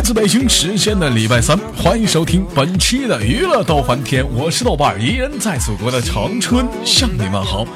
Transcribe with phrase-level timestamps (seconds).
[0.00, 7.66] 来自北京时间的礼拜三，欢迎收听本期的娱乐逗翻天，我是豆瓣，依然在祖国的长春向你们好，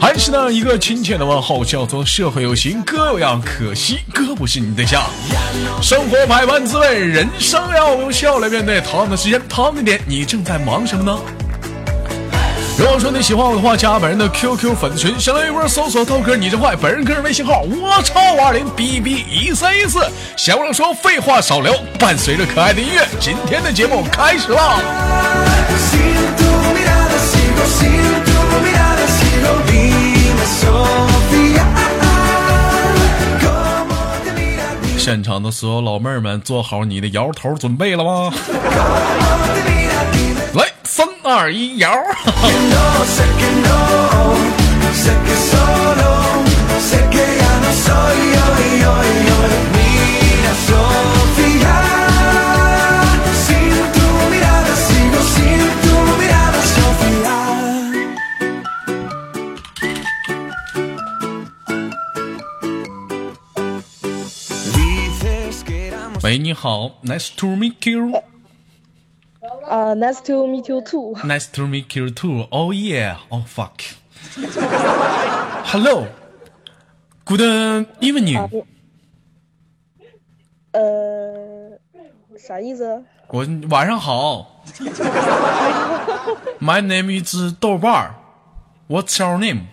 [0.00, 5.00] 还是那一个亲切的问候，叫做社会有型哥有样，可惜哥不是你对象。
[5.80, 8.80] 生活百般滋味，人生要用笑来面对。
[8.80, 11.16] 同样的时间，同样的点，你正在忙什么呢？
[12.78, 19.98] 如果说你喜欢我的话，加本人的 QQ 粉丝群，相当于波搜索豆哥你真坏，本人个人微信号我超五二零 B B 一三一四。
[20.36, 24.80] 闲话少说，废话少聊，伴随着可爱的音乐，今天的节目开始啦！
[34.96, 38.32] 现场的所有老妹儿们，做好你的摇头准备了吗？
[40.54, 40.64] 来，
[41.37, 41.91] 三二一，摇！
[66.23, 68.23] 喂，你好，Nice to meet you。
[69.67, 71.13] 啊、n i c e to meet you too。
[71.25, 72.47] Nice to meet you too.
[72.49, 73.17] Oh yeah.
[73.29, 73.81] Oh fuck.
[75.65, 76.07] Hello.
[77.25, 77.41] Good
[77.99, 78.63] evening.
[80.71, 81.77] 呃，
[82.37, 83.03] 啥意思？
[83.29, 84.63] 我晚上好。
[86.59, 88.15] My name is 豆瓣儿。
[88.87, 89.63] What's your name?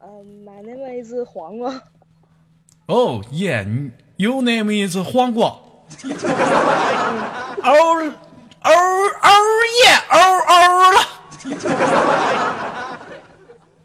[0.00, 0.08] 呃，
[0.44, 1.82] My name is 黄瓜。
[2.86, 3.64] Oh yeah.
[4.16, 5.56] Your name is 黄瓜。
[7.71, 7.73] 哦
[8.63, 8.69] 哦
[9.21, 9.29] 哦
[9.83, 10.99] 耶哦哦了。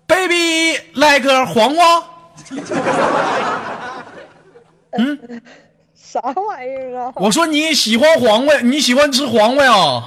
[0.07, 2.03] Baby like 黄瓜。
[4.99, 5.19] 嗯
[5.95, 7.13] 啥玩意儿啊？
[7.15, 10.03] 我说你喜欢黄瓜，你喜欢吃黄瓜呀？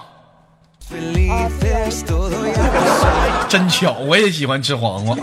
[3.48, 5.16] 真巧，我也喜欢吃黄瓜。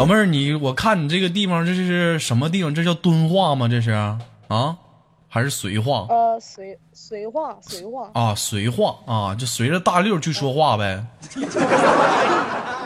[0.00, 2.74] 老妹儿，你我看你这个地方，这是什么地方？
[2.74, 3.68] 这叫敦化吗？
[3.68, 4.78] 这是啊，
[5.28, 8.10] 还是绥化呃，绥绥化，绥化。
[8.14, 8.34] 啊？
[8.34, 11.04] 绥化啊，就随着大溜去说话呗。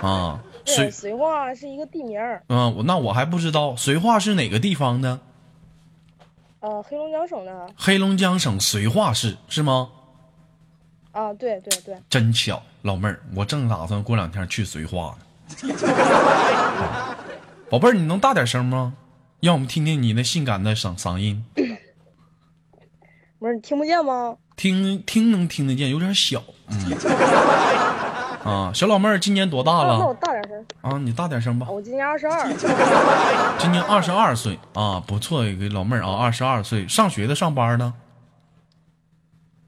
[0.03, 5.21] 啊， 对，绥绥化是一个地名儿，嗯，我那我还不知道绥化是哪个地方的？
[6.59, 7.67] 呃，黑龙江省的。
[7.77, 9.89] 黑龙江省绥化市是吗？
[11.13, 11.97] 啊，对对对。
[12.11, 15.24] 真巧，老妹儿，我正打算过两天去绥化呢。
[17.71, 18.95] 宝贝儿，你能大点声吗？
[19.41, 21.45] 让我们听听你那性感的嗓嗓音。
[23.39, 24.37] 不是你听不见吗？
[24.57, 26.43] 听听能听得见，有点小。
[26.69, 26.97] 嗯。
[28.45, 30.19] 啊，小老妹儿今年多大了，那我了？
[30.21, 30.65] 大点声。
[30.83, 31.67] 啊，你大点声吧。
[31.71, 32.47] 我今年二十二。
[33.59, 37.95] 今年二十二岁啊，不错，一个老妹儿啊，二十二岁，上学的上班呢？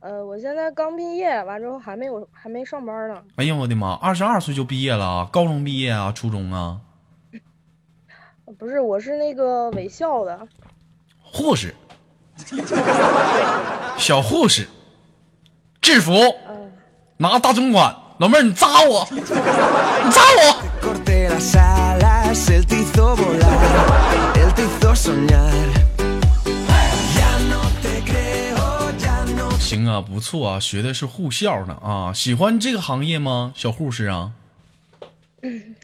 [0.06, 3.20] 呃，我现在刚毕业，完之后还没有还没上班呢。
[3.34, 5.28] 哎呀，我的妈，二十二岁就毕业了啊？
[5.32, 6.12] 高中毕业啊？
[6.12, 6.78] 初中啊？
[8.44, 10.46] 呃不是，我是那个卫校的。
[11.20, 11.74] 护士，
[13.98, 14.68] 小护士，
[15.80, 16.12] 制服，
[16.48, 16.70] 嗯，
[17.16, 20.62] 拿大针管，老妹儿你扎我，你扎我。
[29.76, 33.52] 行啊，不错啊，学的是护校呢啊，喜欢这个行业吗？
[33.54, 34.32] 小护士啊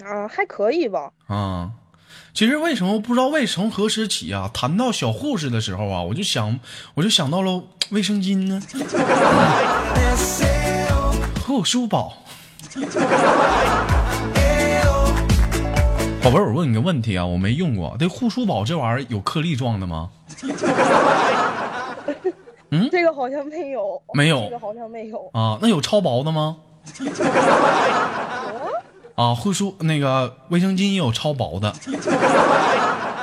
[0.02, 1.10] 啊，还可以吧。
[1.26, 1.72] 啊。
[2.32, 4.50] 其实为什么不知道为从何时起啊？
[4.54, 6.58] 谈到小护士的时候啊，我就想，
[6.94, 8.62] 我就想到了卫生巾呢.
[11.44, 12.16] 护舒宝。
[16.22, 20.08] 宝贝儿，我问你个问题啊，我没用过，这护舒宝这玩意儿有颗粒状的吗？
[22.90, 24.02] 这个好像没有。
[24.14, 25.30] 没有这个好像没有。
[25.32, 26.56] 啊，那有超薄的吗？
[29.14, 29.14] 啊。
[29.14, 31.74] 啊，护舒那个卫生巾也有超薄的，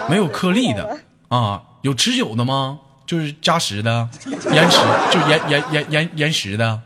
[0.07, 0.99] 没有颗粒的
[1.29, 2.79] 啊，有持久的吗？
[3.07, 4.07] 就是加时的，
[4.53, 4.77] 延时
[5.09, 6.79] 就延延延延延时的，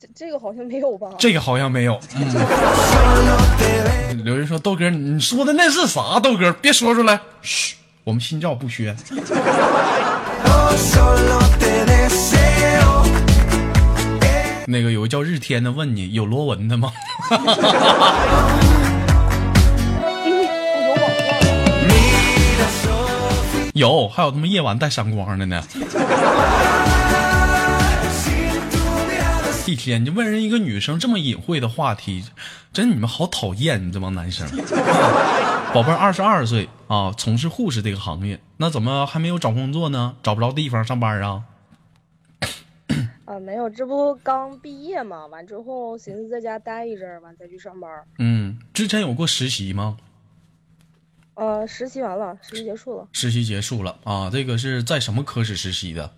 [0.00, 1.08] 这这个好像没有吧？
[1.16, 2.00] 这个好像没有。
[2.16, 6.18] 嗯，有人说豆哥，你说的那是啥？
[6.18, 8.96] 豆哥，别说出来，嘘，我们心照不宣。
[10.74, 10.78] Oh.
[14.66, 16.90] 那个有个叫日天的问你有螺纹的吗？
[23.74, 25.62] 有，还有他妈夜晚带闪光的呢。
[29.66, 32.24] 一天就问人一个女生这么隐晦的话题，
[32.72, 34.48] 真你们好讨厌，你这帮男生。
[35.74, 40.16] 宝贝儿，二十二岁啊，从事护士这个行业，那怎么还没有找工作呢？
[40.22, 41.44] 找不着地方上班啊？
[43.24, 47.90] 啊， 没有，这不刚毕业嘛，完之后寻思在家待一阵儿，完再去上班。
[48.18, 49.96] 嗯，之前有过实习吗？
[51.34, 53.08] 呃，实习完了，实习结束了。
[53.12, 56.12] 实习结束了啊，这个是在什么科室实习的？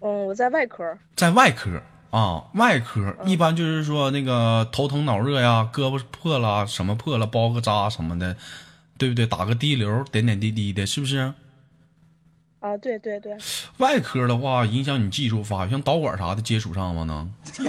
[0.00, 0.96] 嗯，我在外科。
[1.16, 1.80] 在外科
[2.14, 8.36] 啊，外科一般就是说那个头疼脑热呀，胳膊破了什么破了，包个扎什么的，
[8.96, 9.26] 对不对？
[9.26, 11.34] 打个滴流，点点滴滴的，是不是？
[12.60, 13.36] 啊，对对对，
[13.78, 17.02] 外科的话，影响你技术发育，像导管啥的接触上吗？
[17.02, 17.32] 能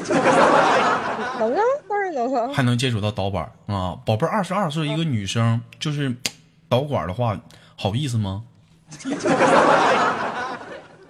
[1.39, 2.53] 能啊，当然能啊。
[2.53, 3.98] 还能接触到导管啊？
[4.06, 6.15] 宝贝儿，二十二岁一个女生，就是
[6.69, 7.41] 导管的话，
[7.75, 8.44] 好意思吗？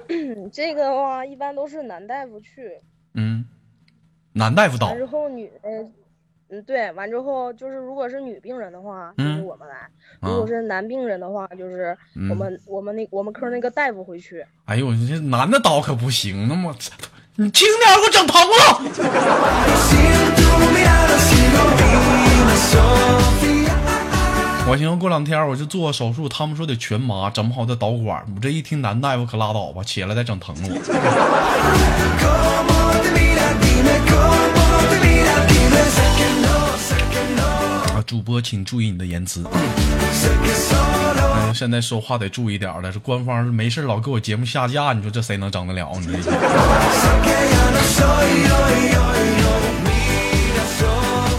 [0.07, 2.79] 嗯，这个的话一般都是男大夫去，
[3.15, 3.43] 嗯，
[4.33, 5.69] 男大夫导完之后女的，
[6.49, 9.75] 嗯，对，完之后就是如果是女病人的话，就是嗯我们来；
[10.19, 14.45] 啊如果是男病人的话，就是嗯我们、我们那我们科那个大夫回去。
[14.65, 16.75] 哎呦，你这男的倒可不行，那么
[17.37, 18.55] 你轻点，给我整疼了。
[24.67, 28.25] 我寻思过两天我就做手术，他们说得全麻，整不好得导管。
[28.35, 30.75] 我这一听男大夫可拉倒吧，起来再整疼了我。
[38.15, 39.43] 主播请注意你的言辞。
[39.51, 39.59] 哎，
[41.53, 45.91] 现在说话得注意点儿了，这官方没事老给我节目下架，你说这谁能整得了？
[45.99, 46.31] 你这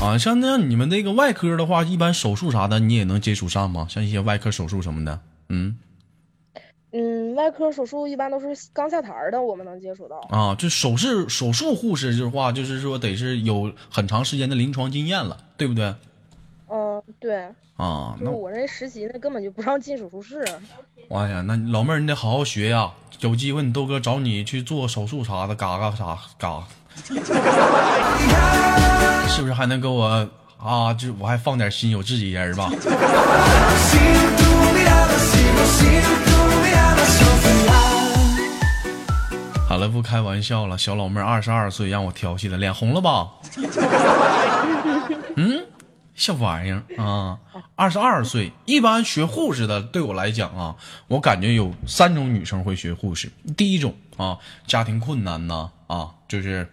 [0.05, 3.87] 啊，像那样你们那个外科的话，一般手术啥的你也能接触上吗？
[3.88, 5.19] 像一些外科手术什么的，
[5.49, 5.78] 嗯
[6.93, 10.19] 嗯，外科手术一般都是刚下台的，我们能接触到。
[10.28, 15.94] 啊，就手术手术护士的话，就是说得是有很长时间的临床经验了，对不对？
[16.68, 17.44] 嗯，对，
[17.76, 20.44] 啊，那我这实习那根本就不让进手术室。
[21.10, 22.90] 哎呀，那老妹儿你得好好学呀，
[23.20, 26.64] 有机会你豆哥找你去做手术啥的，嘎嘎啥嘎，
[29.28, 30.28] 是不是还能给我
[30.58, 30.92] 啊？
[30.94, 32.68] 就我还放点心，有自己人吧.
[39.68, 43.28] 好了，不开玩笑了，小老妹儿二十二岁，让我调戏的，脸红了吧？
[46.26, 47.38] 这，玩意儿啊，
[47.76, 50.75] 二十二岁，一般学护士的，对我来讲啊，
[51.06, 53.31] 我感觉有三种女生会学护士。
[53.56, 54.37] 第一种啊，
[54.67, 56.69] 家庭困难呐，啊，就是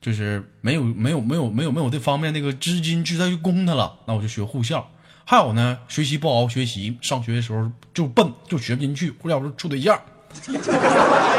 [0.00, 4.88] 就是没有没有没有没有没有这方面那个资金去再去供他了，那我就学护校。
[5.24, 10.00] 还有呢，学习不好好学习，上学的时候就笨，就学不进去，或者是处对象。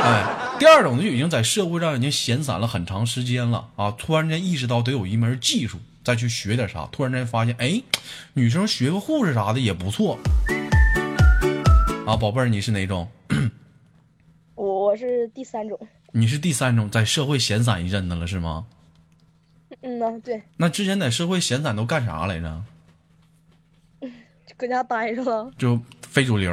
[0.04, 0.26] 哎，
[0.60, 7.84] 第二种呢，就已经在社会上已经闲散了很长时间了啊，突然间意识到得有一门技术，再去学点啥，突然间发现，哎，
[8.32, 10.18] 女生学个护士啥的也不错。
[12.06, 13.06] 啊，宝贝儿，你是哪种？
[14.56, 15.78] 我我是第三种。
[16.14, 18.66] 你是第三种，在社会闲散一阵子了是吗？
[19.82, 22.64] 嗯呐，对，那之前在社会闲散都干啥来着？
[24.00, 25.52] 就搁家待着了。
[25.58, 25.78] 就
[26.08, 26.50] 非主流，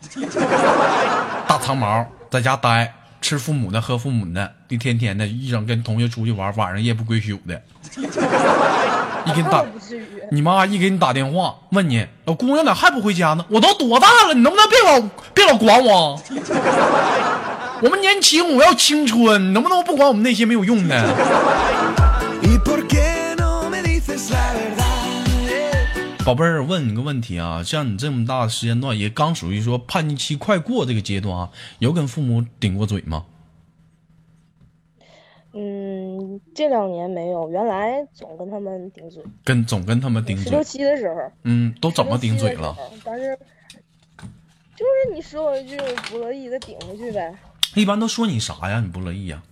[1.48, 2.92] 大长毛，在家待，
[3.22, 7.62] 吃父母的，喝父母的，一天天的，一整跟同学出去玩，晚上夜不归宿的。
[9.26, 9.64] 一给你打。
[10.30, 13.44] 你妈一给你打电话问你，老姑娘咋还不回家呢？
[13.48, 15.00] 我都多大了，你能不能别老
[15.34, 16.20] 别老管我？
[17.82, 21.14] 我们年轻，我要青春，你能不能不管我们那些没有用的.
[26.22, 31.48] 宝贝儿，问你个问题啊，像你这么大的时间段，也刚属于说叛逆期快过这个阶段啊，
[31.78, 33.24] 有跟父母顶过嘴吗？
[35.52, 39.22] 嗯，这两年没有，原来总跟他们顶嘴。
[39.44, 42.76] 跟总跟他们顶嘴十六，七的时候，嗯，都怎么顶嘴了？
[43.04, 43.36] 但是
[44.76, 45.76] 就是你说一句
[46.08, 47.34] 不乐意再顶回去呗。
[47.74, 48.80] 一般都说你啥呀？
[48.80, 49.42] 你不乐意呀？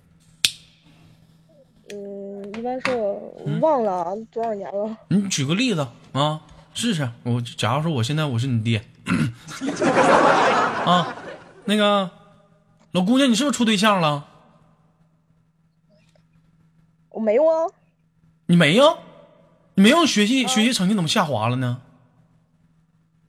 [1.93, 4.97] 嗯，一般说我忘了啊多少年了。
[5.09, 6.43] 你举个例子啊，
[6.75, 7.11] 试试。
[7.25, 8.81] 我假如说我现在我是你爹，
[10.87, 11.17] 啊，
[11.64, 12.09] 那个
[12.93, 14.27] 老姑娘，你是不是处对象了？
[17.18, 17.66] 我没有啊，
[18.46, 18.96] 你没有？
[19.75, 21.78] 你没有学习学习成绩怎么下滑了呢？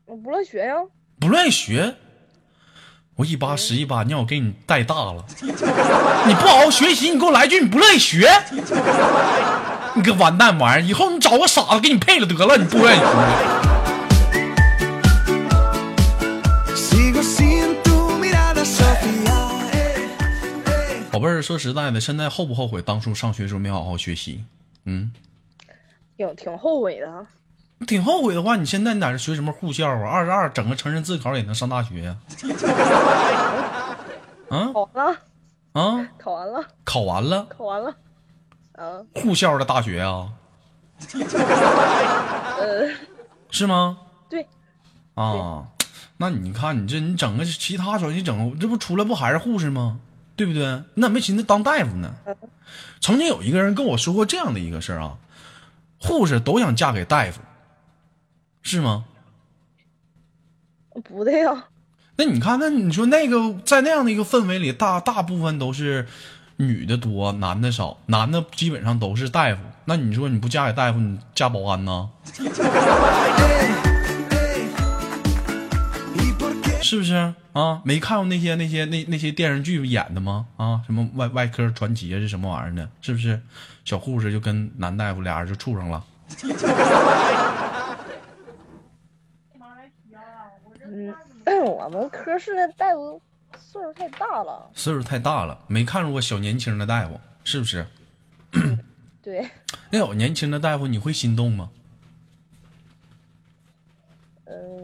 [0.05, 0.75] 我不乐学呀。
[1.19, 1.95] 不乐意学，
[3.15, 5.25] 我一把屎一把尿给你带大了。
[5.41, 8.29] 你不好好学习，你给我来句你不乐意学，
[9.95, 10.87] 你个完蛋玩意儿！
[10.87, 13.07] 以后你找个傻子给你配了得了，你不愿意学。
[21.19, 24.45] 宝贝儿，说实在的，现在后不后悔当初上学的时候没好好学习？
[24.85, 25.11] 嗯，
[26.15, 27.27] 挺挺后悔的。
[27.85, 30.09] 挺后悔的话，你现在你在这学什么护校啊？
[30.09, 32.15] 二十二整个成人自考也能上大学呀、
[34.47, 34.71] 啊？
[34.71, 35.17] 考完了，
[35.73, 37.93] 啊考完了，考完了，考完了。
[38.77, 40.31] 嗯，护校的大学啊？
[42.59, 42.89] 呃，
[43.51, 43.97] 是吗？
[44.29, 44.47] 对，
[45.15, 45.67] 啊，
[46.15, 49.99] 那你看你这你整个其他专业整，这不出来不还是护士吗？
[50.39, 50.81] 对不对？
[50.93, 52.15] 你咋没寻思当大夫呢？
[53.01, 55.17] 曾经有一个人跟我说过这样的一个事儿啊，
[55.99, 57.41] 护士都想嫁给大夫，
[58.61, 59.03] 是吗？
[61.03, 61.65] 不对呀、
[62.15, 66.07] 那你看，那你说那个在那样的一个氛围里，大大部分都是
[66.55, 69.59] 女的多，男的少，男的基本上都是大夫。
[69.83, 72.09] 那你说你不嫁给大夫，你嫁保安呢？
[76.89, 77.13] 是不是
[77.53, 77.83] 啊？
[77.85, 80.47] 没看过那些那些那那些电视剧演的吗？
[80.57, 82.89] 啊，什么外外科传奇啊，是什么玩意儿的？
[82.99, 83.39] 是不是？
[83.85, 86.03] 小护士就跟男大夫俩人就处上了。
[91.45, 93.21] 嗯，我们科室的大夫
[93.55, 94.71] 岁数太大了。
[94.73, 97.85] 岁数太大了，没看着过小年轻的大夫，是不是？
[99.21, 99.47] 对，
[99.91, 101.69] 那有年轻的大夫，你会心动吗？
[104.45, 104.78] 嗯，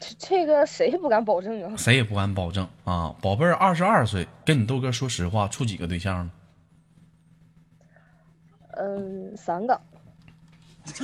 [0.00, 1.76] 这这个谁也不敢保证啊。
[1.76, 3.14] 谁也不敢保证啊。
[3.20, 6.30] 宝贝儿，二十二岁，跟你豆哥说实话，处几个对象呢？
[8.76, 9.80] 嗯，三个。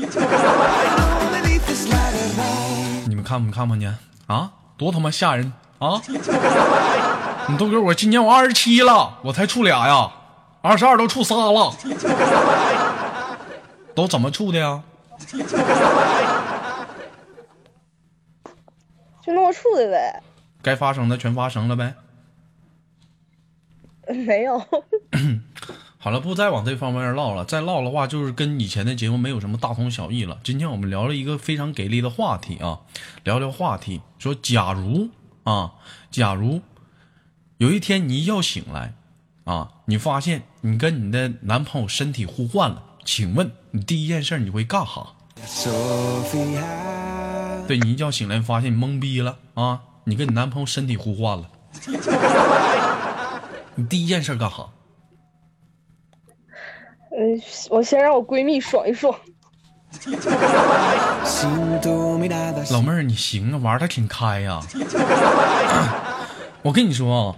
[3.07, 3.97] 你们看没看没见
[4.27, 4.51] 啊？
[4.77, 6.01] 多他妈吓人啊！
[7.49, 10.11] 你豆哥，我今年我二十七了，我才处俩呀，
[10.63, 11.75] 二十二都处仨了，
[13.95, 14.83] 都怎么处的呀？
[19.25, 20.23] 就那么处的呗。
[20.63, 21.95] 该发生的全发生了呗。
[24.09, 24.59] 没有，
[25.97, 30.39] 好了，不再往这方面唠了，再唠的话就是跟以前的节目没有什么大同小异了。
[30.45, 32.81] 今天我们聊了一个非常给力的话题啊，
[33.23, 35.09] 聊聊话题，说假如
[35.45, 35.77] 啊，
[36.11, 36.61] 假如
[37.57, 38.93] 有一天你一觉醒来
[39.45, 45.17] 啊，你发现你跟你的男朋友身体互换了，请问你第一件事你会干哈？
[47.67, 51.49] 对你一觉醒来发现你懵逼了啊，你跟你男朋友身体互换了，
[53.75, 54.71] 你第一件事干哈？
[57.17, 59.15] 嗯，我先让我闺蜜爽一爽。
[62.71, 64.61] 老妹儿，你行啊，玩的挺开呀、
[66.63, 67.37] 我跟你说啊，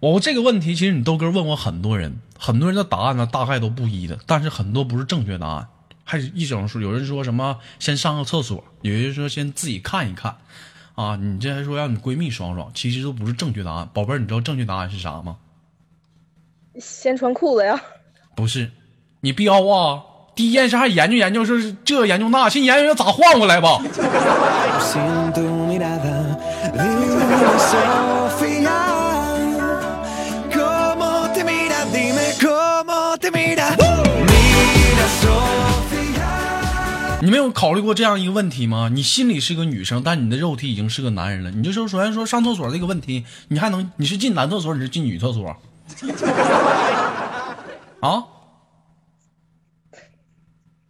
[0.00, 5.68] 我这个问题其实你豆哥问我很多人，很多人的答案呢大概都不一的，但是很多不是正确答案。
[6.04, 10.36] 还是一整说，有人说什么先上个厕所，有人说先自己看一看，
[10.94, 13.88] 啊，你这还说让你闺蜜爽爽，其实都不是正确答案。
[13.92, 15.36] 宝贝儿，你知道正确答案是啥吗？
[16.78, 17.80] 先穿裤子呀。
[18.36, 18.70] 不是，
[19.20, 20.02] 你彪啊！
[20.34, 23.80] 第一件事还研究研究，说是这研究那，先研究研究咋换过来吧。
[37.34, 38.88] 没有考虑过这样一个问题吗？
[38.92, 41.50] 你心里是个女生，但你的肉体已经是个男人了。
[41.50, 45.48] 你就说，首先说上厕所这个问题，你还能你是进男厕所，你是进女厕所？
[47.98, 48.22] 啊，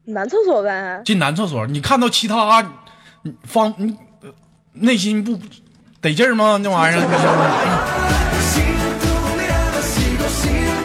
[0.04, 1.00] 男厕所呗。
[1.06, 2.62] 进男厕所，你看到其他
[3.22, 4.28] 你方你呃
[4.74, 5.40] 内心不
[6.02, 6.58] 得劲儿吗？
[6.62, 7.00] 那玩意儿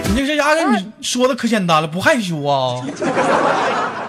[0.07, 2.81] 你这这家伙你说的可简单了，不害羞啊？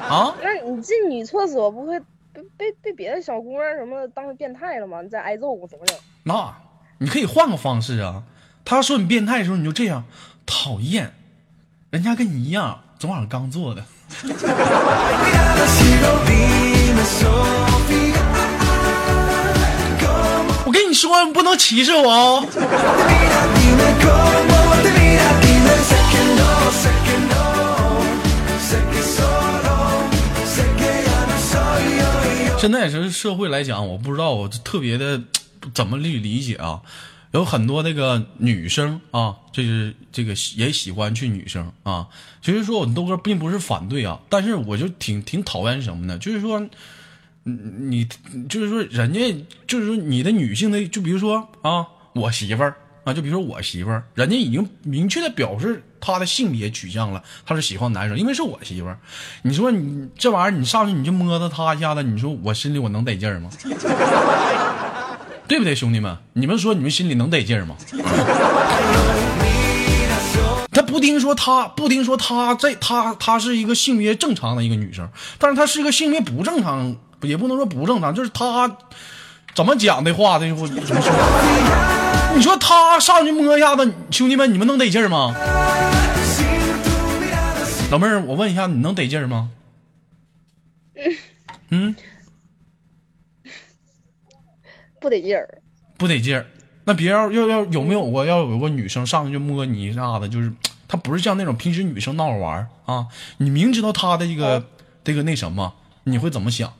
[0.09, 0.33] 啊？
[0.71, 1.99] 你进女厕所不会
[2.33, 5.03] 被被被别的小姑娘什么当成变态了吗？
[5.03, 5.97] 你再挨揍怎么整？
[6.23, 6.55] 那
[6.99, 8.23] 你可以换个方式啊。
[8.65, 10.05] 他说你变态的时候，你就这样，
[10.47, 11.12] 讨厌，
[11.91, 13.83] 人家跟你一样，昨晚上刚做的。
[20.65, 22.47] 我跟你说，你不能歧视我哦。
[32.61, 35.23] 现在也是社会来讲，我不知道我特别的
[35.73, 36.83] 怎么去理解啊。
[37.33, 42.07] 有很多那个女生啊，就是这个也喜欢去女生啊。
[42.43, 46.19] 其实说我豆哥并不是反对啊，但是我就挺挺讨厌什么呢？
[46.19, 46.69] 就是说，
[47.45, 48.07] 你
[48.47, 52.76] 就是说人家就是说你的女性的，就比如说啊，我媳妇儿
[53.14, 58.99] 就比如说我媳妇儿，人家已经明确的表示她的性别取向了，她是喜欢男生，因为是我媳妇儿。
[59.43, 63.50] 你说你这玩意儿，你上去你就摸她她一下子，你说我心里我能得劲儿吗？
[65.49, 66.17] 对不对，兄弟们？
[66.35, 67.75] 你们说你们心里能得劲儿吗？
[70.73, 78.71] 他不听说他不丁说他这她她是一个性别正常的一个女生，但是她是一个性别不正常，也不能说不正常，就是她
[79.52, 82.00] 怎么讲的话，这我怎么说？
[82.37, 85.35] 你说他上去摸一下子，兄弟们，你们能得劲儿吗？
[87.91, 89.51] 老妹儿，我问一下，你能得劲儿吗？
[91.71, 91.95] 嗯，
[95.01, 95.63] 不得劲儿。
[95.99, 96.47] 不得劲儿。
[96.85, 100.53] 那别要要要有没有过要有个女生上去就摸你一下子，就是
[100.89, 104.65] 她不是像那种平时女生闹着玩儿啊，你明知道她的这个、
[105.05, 106.73] 这个那什么，你会怎么想？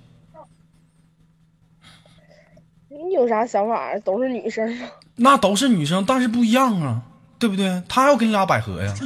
[2.89, 3.99] 你有啥想法？
[3.99, 4.89] 都是女生吗？
[5.23, 7.03] 那都是女生，但是不一样啊，
[7.39, 7.83] 对不对？
[7.89, 8.93] 他要跟你俩百合呀，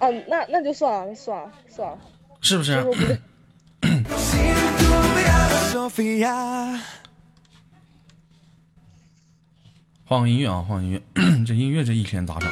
[0.00, 1.96] 嗯，那那就算了，算了，算了，
[2.40, 2.82] 是不是.
[10.04, 11.00] 换个 音乐啊，换个音乐，
[11.46, 12.50] 这音乐这一天咋整？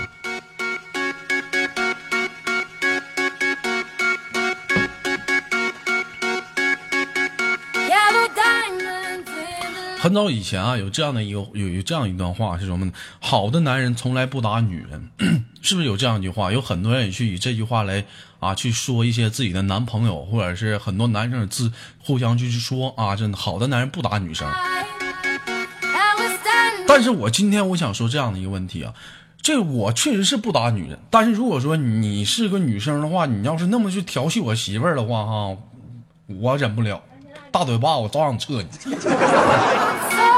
[10.07, 12.93] 很早以前啊，有这样的一个有有这样一段话是什么呢？
[13.19, 15.11] 好的男人从来不打女人，
[15.61, 16.53] 是不是有这样一句话？
[16.53, 18.05] 有很多人也去以这句话来
[18.39, 24.49] 啊去说一些自己的男朋友，或者是很多男生自互相去说啊，真的好的男人不打女生。
[26.87, 28.95] 但是我今天我想说这样的一个问题啊，
[29.43, 35.57] 这我确实是不打女人，但是如果说你是个女生的话，你要是那么去调戏我媳妇儿的话哈，
[36.29, 37.03] 我忍不了，
[37.57, 38.69] 大嘴巴我照样撤你。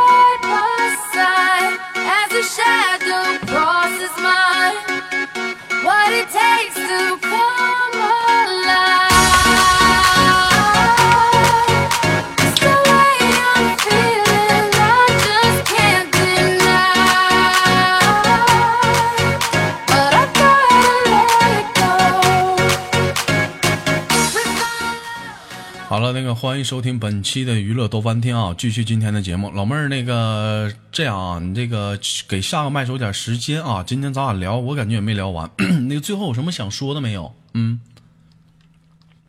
[26.28, 29.50] 个欢迎收听本期的娱乐多翻天啊，继续今天的节目。
[29.50, 35.50] 老妹儿，那个这样啊，你这个给下个麦手点时间啊，今天咱俩聊，我感觉也没聊完。
[35.88, 37.34] 那个最后有什么想说的没有？
[37.54, 37.80] 嗯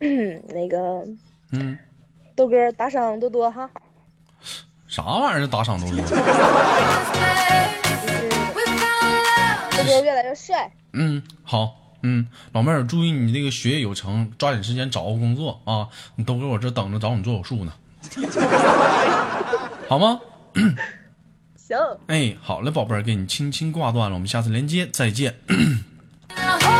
[0.00, 1.02] 嗯，那个
[1.52, 1.78] 嗯，
[2.36, 3.70] 豆哥打赏多多哈，
[4.86, 5.96] 啥玩意儿打赏多多.
[9.70, 10.70] 豆哥越来越帅。
[10.92, 15.88] 嗯，好，嗯，老妹儿注意你这个学业有成，抓紧时间找个工作啊！
[16.16, 17.72] 你都搁我这等着找你做手术呢，
[19.88, 20.20] 好吗？
[21.56, 25.34] 行，哎，好嘞，宝贝儿，给你轻轻挂断了，我们下次连接再见。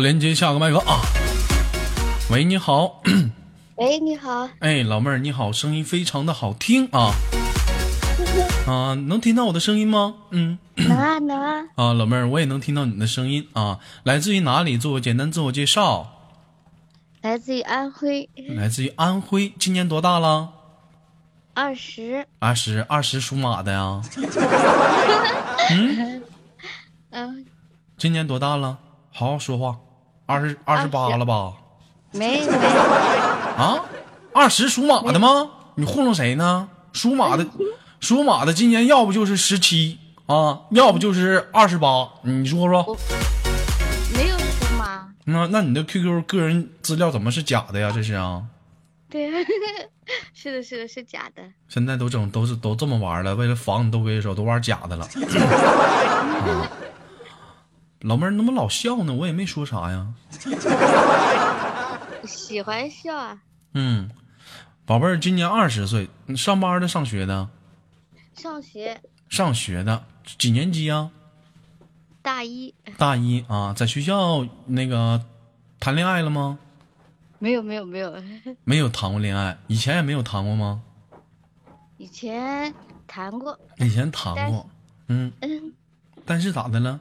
[0.00, 1.00] 连接下个麦克啊。
[2.30, 3.02] 喂，你好，
[3.76, 7.12] 喂，你好，哎，老妹儿你好，声音非常的好听啊
[8.68, 10.14] 啊，能听到我的声音吗？
[10.30, 14.76] 嗯能啊能啊，啊，老妹儿我也能听到你的声音啊，来自于哪里？
[14.76, 16.12] 做个简单自我介绍。
[17.22, 20.50] 来自于安徽，来自于安徽，今年多大了？
[21.54, 24.00] 二十，二十，二十属马的呀。
[27.10, 27.46] 嗯，
[27.96, 28.78] 今年多大了？
[29.10, 29.78] 好好说话。
[30.28, 31.54] 二十二十八了吧？
[32.12, 32.56] 没没，
[33.56, 33.82] 啊，
[34.34, 35.50] 二十属马的吗？
[35.74, 36.68] 你糊弄谁呢？
[36.92, 37.46] 属马的，
[37.98, 42.06] 属马的今年要不就是十七啊，要不就是二十八。
[42.20, 42.84] 你说说，
[44.14, 47.90] 没有属马，那那你的 QQ 个人资料怎么是假的呀？
[47.94, 48.42] 这是啊？
[49.08, 49.30] 对，
[50.34, 55.06] 是的，是的，是假的，现在都整都是都这么玩了，为了防你都跟你说都玩假的了。
[55.06, 56.68] 啊
[58.00, 59.12] 老妹儿，你怎么老笑呢？
[59.12, 60.14] 我也没说啥呀。
[62.24, 63.38] 喜欢笑啊，
[63.74, 64.10] 嗯，
[64.86, 67.48] 宝贝儿，今年二十岁，你上班的、上学的？
[68.34, 70.04] 上学上学的，
[70.38, 71.10] 几年级啊？
[72.22, 75.24] 大一，大一啊，在学校那个
[75.80, 76.58] 谈恋爱了吗？
[77.40, 78.14] 没有没有没有，
[78.64, 80.82] 没有谈过恋爱，以前也没有谈过吗？
[81.96, 82.72] 以前
[83.08, 84.68] 谈过，以前谈过，
[85.08, 85.72] 嗯，嗯，
[86.24, 87.00] 但是咋的了？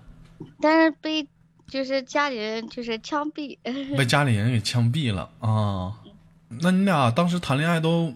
[0.62, 1.28] 但是被
[1.68, 3.58] 就是家里人就是枪毙，
[3.98, 5.94] 被家里人给枪毙了啊？
[6.62, 8.14] 那你俩当时谈恋爱都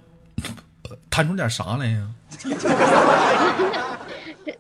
[1.10, 2.08] 谈出点啥来呀？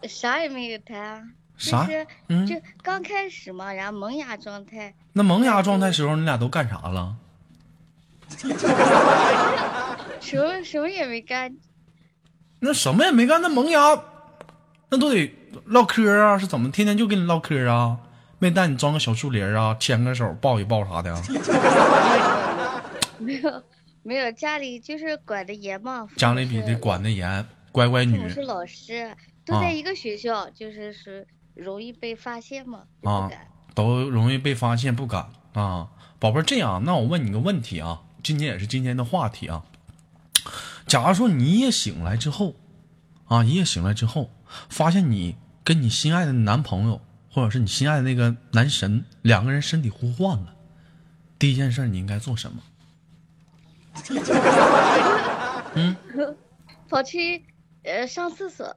[0.08, 1.22] 啥也没有谈啊，
[1.58, 7.16] 啥就是嗯就刚开始嘛，然后萌芽状态，那萌芽状态时候，你俩都干啥了？
[10.22, 11.56] 什么什么也没干，
[12.60, 13.80] 那什么也没干，那萌芽，
[14.90, 15.28] 那都得
[15.66, 16.38] 唠嗑啊？
[16.38, 17.98] 是怎么天天就跟你唠嗑啊？
[18.40, 21.22] 没带你装个小树林啊，牵个手，抱一抱啥的啊？
[23.20, 23.64] 没有
[24.02, 26.08] 没有，家里就是管的严嘛。
[26.16, 33.48] 家里比这管的严，乖乖女父母是老师，都啊在一个学校，就是是容易被发现嘛，啊不敢。
[33.76, 35.88] 都容易被发现，不敢啊。
[36.18, 39.64] 宝贝儿，这样，那我问你个问题啊，今天也是今天的话题啊。
[40.88, 42.56] 假如说你一夜醒来之后，
[43.26, 44.32] 啊，一夜醒来之后，
[44.70, 50.54] 发现你跟你心爱的男朋友，或者是你心爱的那个男神，两个人身体互换了，
[51.40, 52.62] 第一件事你应该做什么？
[55.74, 55.96] 嗯
[56.90, 57.46] 跑去
[57.84, 58.76] 呃上厕所，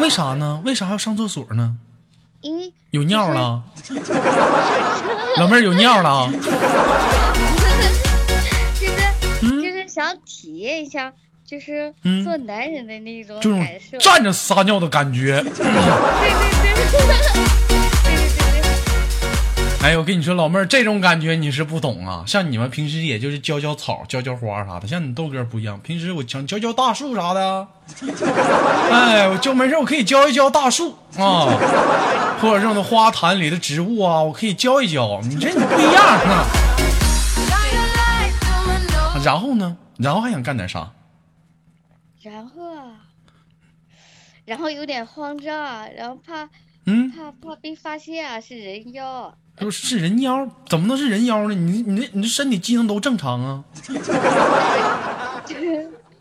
[0.00, 0.62] 为啥呢？
[0.64, 1.76] 为啥要上厕所呢？
[2.90, 3.62] 有尿了？
[5.36, 6.30] 老妹儿有尿了？
[8.80, 11.12] 就是就是想体验一下，
[11.46, 15.40] 就是做男人的那种感受，站着撒尿的感觉。
[15.42, 17.46] 对 对对，对对对对。
[19.82, 22.24] 哎，我跟你说，老妹儿，这种感觉你是不懂啊！
[22.26, 27.68] 像你们平时也就是浇浇草、浇浇花啥的，像你豆哥不一样，平时我想浇浇大树啥的。
[28.90, 31.46] 哎，我就没事，我可以浇一浇大树啊，
[32.42, 35.20] 或者这种花坛里的植物啊，我可以浇一浇。
[35.22, 36.18] 你这你不一样。
[39.24, 39.76] 然后呢？
[39.98, 40.90] 然后还想干点啥？
[42.26, 43.06] 然后啊，
[44.44, 46.50] 然后有点慌张啊，然后怕
[46.84, 49.34] 嗯，怕怕被发现啊，是人妖啊。
[49.54, 51.54] 不是是人妖，怎么能是人妖呢？
[51.54, 53.64] 你你这你这身体机能都正常啊。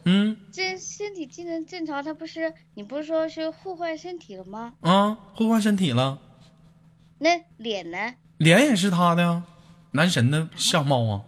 [0.07, 4.73] 嗯这身体机能正常，他不是你不是说是互换身体了吗？
[4.81, 6.19] 啊，互换身体了。
[7.17, 8.13] 那脸呢？
[8.37, 9.41] 脸也是他的呀，
[9.93, 11.23] 男神的相貌啊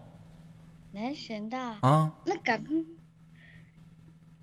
[0.91, 2.13] 男神的，啊！
[2.25, 2.63] 那敢，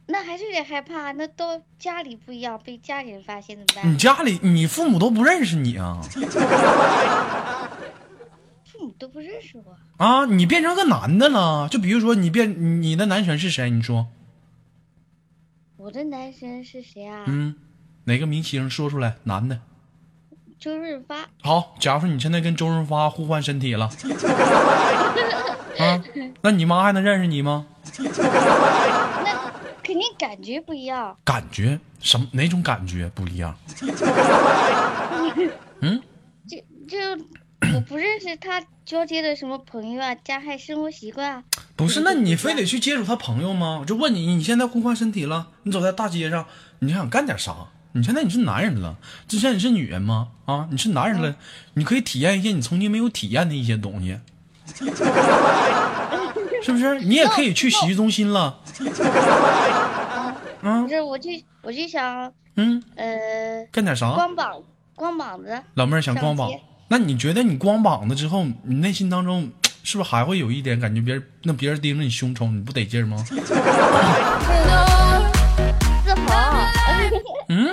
[0.07, 1.13] 那还是有点害怕。
[1.13, 3.93] 那到家里不一样，被家里人发现怎么办？
[3.93, 6.01] 你家里你父母都不认识你啊
[8.65, 10.27] 父母都不认识我，啊！
[10.27, 13.71] 你变成个男的了，就比如说你变你的男神是谁？
[13.71, 14.09] 你说，
[15.77, 17.25] 我的男神是谁啊？
[17.29, 17.55] 嗯，
[18.05, 19.15] 哪个明星说出来？
[19.23, 19.61] 男的。
[20.59, 21.29] 周润发。
[21.43, 23.89] 好，假如说你现在跟周润发互换身体了，
[25.79, 26.03] 啊，
[26.43, 27.67] 那你妈还能认识你吗？
[30.19, 31.17] 感觉不一样。
[31.25, 33.57] 感觉什么哪种感觉不一样？
[35.81, 36.01] 嗯
[36.49, 36.57] 就
[36.89, 36.99] 就
[37.75, 41.43] 我不认识他交接的什么朋友啊，家害生活习惯啊。
[41.77, 43.79] 不是，那你非得去接触他朋友吗？
[43.81, 46.47] 我就问你，你现在互换身体了，你走在大街上，
[46.81, 47.55] 你想干点啥？
[47.93, 48.97] 你现在你是男人了，
[49.29, 50.29] 之前你是女人吗？
[50.47, 51.35] 啊，你是男人了，
[51.75, 54.19] 你可以体验一些你曾经没有体验的一些东西，
[56.63, 57.01] 是不是？
[57.01, 58.61] 你也可以去洗浴中心了。
[60.83, 61.31] 不是，我就
[61.63, 64.13] 我就想嗯，呃干点啥？
[64.15, 64.63] 光膀
[64.95, 65.63] 光膀子。
[65.75, 66.51] 老妹儿想光膀，
[66.89, 69.51] 那你觉得你光膀子之后，你内心当中
[69.83, 73.23] 是不是还会有一点感觉别人那别人盯着你胸瞅，你不得劲儿吗？
[76.05, 76.67] 自豪，
[77.49, 77.69] 嗯，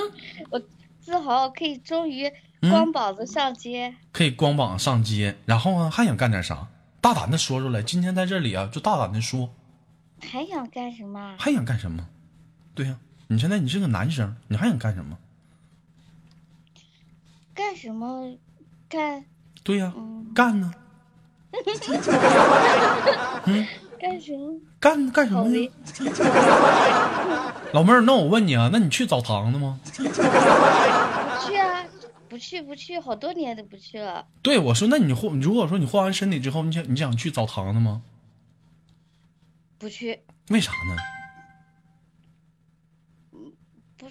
[0.50, 0.62] 我
[1.00, 3.94] 自豪可以终于嗯光膀子上街。
[4.12, 6.68] 可以光膀上街，然后呢还想干点啥？
[7.00, 9.50] 大胆的说出来，今天在这里啊，就大胆的说，
[10.22, 11.20] 还想干什么？
[11.20, 12.06] 啊还想干什么？
[12.82, 15.16] 对呀、你现在你是个男生，你还想干什么？
[17.54, 18.36] 干什么？
[18.90, 19.24] 干
[19.64, 20.74] 对呀、 嗯干呢？
[24.00, 24.60] 干什么？
[24.80, 25.70] 干干什么呢？
[27.72, 29.80] 老妹儿，那我问你啊，那你去澡堂子吗？
[29.86, 29.92] 不
[31.46, 31.86] 去啊，
[32.30, 34.26] 不去不去，好多年都不去了。
[34.42, 38.02] 对，我说，那你换，如果说你换完身体之后，你想你想去澡堂子吗？
[39.78, 40.98] 不去，为啥呢？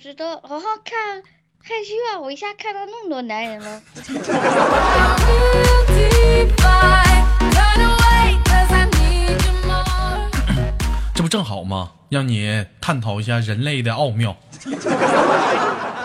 [0.03, 1.23] 不知道，好好看
[1.63, 2.19] 害羞啊！
[2.19, 3.83] 我一下看到那么多男人了。
[11.15, 11.93] 这不正好吗？
[12.09, 14.35] 让你探讨一下人类的奥妙，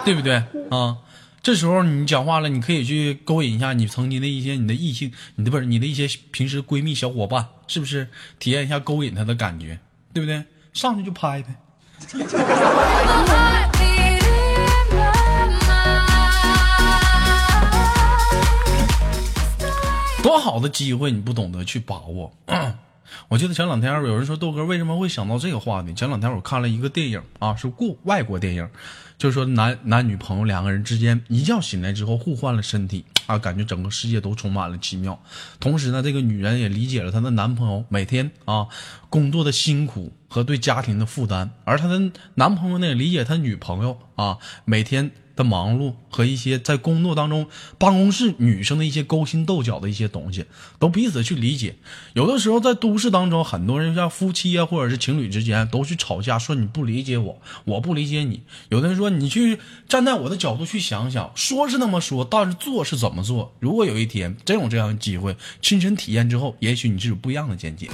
[0.03, 0.97] 对不对啊？
[1.41, 8.09] 这时候你讲话了，你可以去勾引一下你曾经的一些你的异性，你的不是你的一些平时闺蜜小伙伴，是不是？
[8.39, 9.79] 体验一下勾引她的感觉，
[10.13, 10.43] 对不对？
[10.73, 11.55] 上去就拍呗。
[20.25, 22.33] 多好的机会，你不懂得去把握。
[23.29, 25.93] 我记得前两天有人说豆哥为什么会想到这个话题？
[25.93, 28.67] 前两天我看了一个电影啊，是故外国电影，
[29.19, 35.21] 就是说男男女朋友两个人之间一觉醒来之后互换了身体啊，感觉整个世界都充满了奇妙。
[35.59, 38.65] 同时呢，这个女人也理解了她的男朋友每天啊
[39.11, 42.01] 工作的辛苦和对家庭的负担，而她的
[42.33, 50.45] 男朋友呢也理解她女朋友啊每天的忙碌和一些在工作当中办公室女生的一些勾心斗角的一些东西，
[50.79, 51.75] 都彼此去理解。
[52.13, 58.43] 有的时候在都市当中，很多人像夫妻啊，或者是情侣之间都去吵架，说你不理解我，我不理解你。
[58.69, 63.53] 有的人说你去站在我的角度去想想，说是那么说，但是做是怎么做？
[63.59, 67.89] 如果有一天真有这样的机会，亲身体验之后，也许你是有不一样的见解。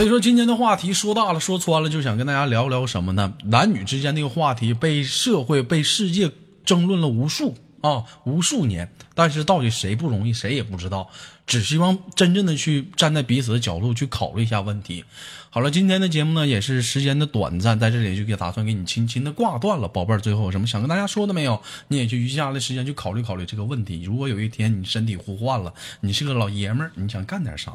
[0.00, 3.34] 所以说今天的话题说大了说穿了，就想跟大家聊聊什么呢？
[3.44, 6.30] 男女之间那个话题被社会被世界
[6.64, 11.10] 争论了无数啊无数年，但是到底谁不容易，谁也不知道。
[11.46, 15.04] 只希望真正的去站在彼此的角度去考虑一下问题。
[15.50, 20.20] 好了，今天的节目呢也是时间的短暂，在这里就给打算给你轻轻的挂断了，宝贝儿。
[20.20, 21.60] 最后有什么想跟大家说的没有？
[21.88, 24.00] 你也就余下的时间去考虑考虑这个问题。
[24.04, 27.72] 如果有一天你身体互换了，你是个老爷们儿，你想干点啥？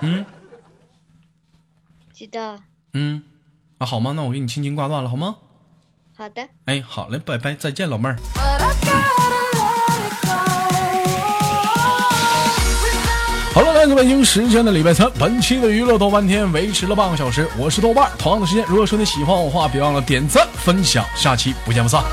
[0.00, 0.24] 嗯
[2.14, 2.58] 知道，
[2.94, 3.22] 嗯，
[3.76, 4.12] 啊，好吗？
[4.16, 5.36] 那我给你轻轻挂断了，好吗？
[6.20, 6.46] 好的。
[6.66, 8.16] 哎，好嘞，拜拜，再见，老妹儿。
[13.54, 18.10] 好了，来自北京时间的礼拜三，本期的娱乐豆瓣天维持了半个小时，我是豆瓣儿。
[18.18, 22.04] 同样的时间，如果说你喜欢我的话，别忘了点赞分享，下期不见不散。